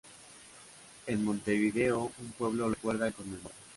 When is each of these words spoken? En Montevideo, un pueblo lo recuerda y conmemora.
En 1.05 1.23
Montevideo, 1.23 2.11
un 2.25 2.31
pueblo 2.31 2.65
lo 2.67 2.73
recuerda 2.73 3.07
y 3.09 3.11
conmemora. 3.11 3.53